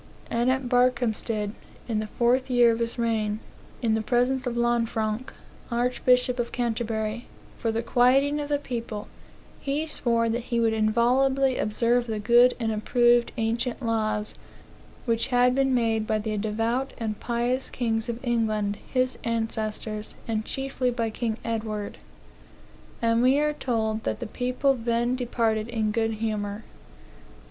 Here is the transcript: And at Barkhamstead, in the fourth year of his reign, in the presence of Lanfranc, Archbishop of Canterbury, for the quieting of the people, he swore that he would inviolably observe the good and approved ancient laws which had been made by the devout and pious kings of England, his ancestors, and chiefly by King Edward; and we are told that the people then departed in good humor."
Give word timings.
And 0.31 0.49
at 0.51 0.67
Barkhamstead, 0.67 1.51
in 1.87 1.99
the 1.99 2.07
fourth 2.07 2.49
year 2.49 2.71
of 2.71 2.79
his 2.79 2.97
reign, 2.97 3.39
in 3.83 3.93
the 3.93 4.01
presence 4.01 4.47
of 4.47 4.57
Lanfranc, 4.57 5.31
Archbishop 5.69 6.39
of 6.39 6.51
Canterbury, 6.51 7.27
for 7.55 7.71
the 7.71 7.83
quieting 7.83 8.39
of 8.39 8.49
the 8.49 8.57
people, 8.57 9.07
he 9.59 9.85
swore 9.85 10.27
that 10.27 10.45
he 10.45 10.59
would 10.59 10.73
inviolably 10.73 11.55
observe 11.59 12.07
the 12.07 12.17
good 12.17 12.55
and 12.59 12.71
approved 12.71 13.31
ancient 13.37 13.85
laws 13.85 14.33
which 15.05 15.27
had 15.27 15.53
been 15.53 15.71
made 15.75 16.07
by 16.07 16.17
the 16.17 16.35
devout 16.35 16.93
and 16.97 17.19
pious 17.19 17.69
kings 17.69 18.09
of 18.09 18.17
England, 18.23 18.79
his 18.91 19.19
ancestors, 19.23 20.15
and 20.27 20.45
chiefly 20.45 20.89
by 20.89 21.11
King 21.11 21.37
Edward; 21.45 21.99
and 23.03 23.21
we 23.21 23.37
are 23.39 23.53
told 23.53 24.01
that 24.05 24.19
the 24.19 24.25
people 24.25 24.73
then 24.73 25.15
departed 25.15 25.67
in 25.67 25.91
good 25.91 26.13
humor." 26.13 26.63